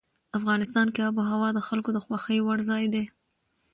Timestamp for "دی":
2.93-3.03